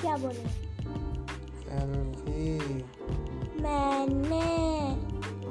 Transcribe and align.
क्या 0.00 0.16
बोले? 0.16 0.48
सेल्फी 1.62 2.52
मैंने। 3.62 4.44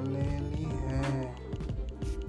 ले 0.09 0.29
ली 0.39 0.65
है। 0.83 1.03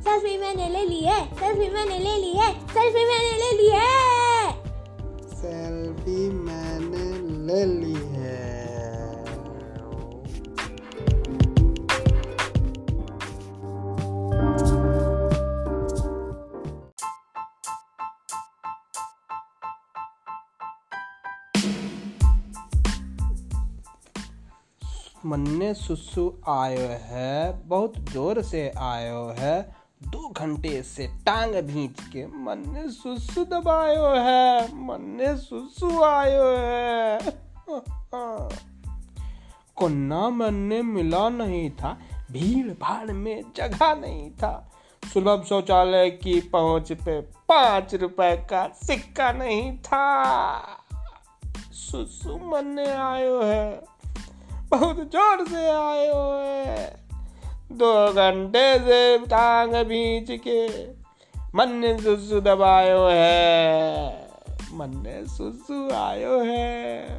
सेल्फी 0.05 0.37
मैंने 0.39 0.69
ले 0.69 0.85
ली 0.85 1.01
है 1.05 1.19
सेल्फी 1.35 1.69
मैंने 1.75 1.99
ले 1.99 2.17
ली 2.17 2.33
है 2.37 2.53
सेल्फी 2.75 3.05
मैंने 3.05 3.33
ले 3.43 3.51
ली 3.59 3.69
है। 3.71 4.30
मन्ने 25.27 25.74
सुसु 25.74 26.34
आयो 26.48 26.87
है, 26.91 27.69
बहुत 27.69 27.95
ज़ोर 27.99 28.43
से 28.43 28.73
आयो 28.79 29.35
है। 29.38 29.77
दो 30.02 30.29
घंटे 30.29 30.82
से 30.82 31.07
टांग 31.07 31.54
भींच 31.54 32.01
के 32.01 32.27
मन्ने 32.27 32.90
सुसु 32.90 33.45
दबायो 33.45 34.07
है, 34.07 34.74
मन्ने 34.74 35.37
सुसु 35.37 36.02
आयो 36.02 36.45
है। 36.59 37.18
कोन्ना 39.77 40.29
मन्ने 40.29 40.82
मिला 40.82 41.29
नहीं 41.29 41.71
था 41.71 41.99
भीड़ 42.32 42.73
भाड़ 42.73 43.12
में 43.12 43.45
जगह 43.57 43.95
नहीं 43.95 44.30
था। 44.30 44.73
सुलभ 45.12 45.45
शौचालय 45.49 46.10
की 46.10 46.40
पहुँच 46.40 46.93
पे 46.93 47.21
पाँच 47.21 47.95
रुपए 47.95 48.37
का 48.37 48.68
सिक्का 48.68 49.32
नहीं 49.32 49.79
था। 49.79 50.62
सुसु 51.73 52.37
मन्ने 52.37 52.90
आयो 52.90 53.43
है। 53.43 53.99
बहुत 54.71 54.96
ज़ोर 55.13 55.45
से 55.49 55.68
आए 55.71 56.07
है। 56.07 57.01
दो 57.73 58.13
घंटे 58.13 58.79
से 58.79 59.18
टांग 59.18 59.74
बीच 59.74 60.30
के 60.49 60.66
मन 61.54 61.68
ने 61.68 61.99
सुसु 61.99 62.40
दबायो 62.40 63.07
है। 63.07 64.09
मन 64.72 64.91
ने 64.97 65.25
सुसु 65.27 65.91
आयो 65.94 66.38
है। 66.41 67.19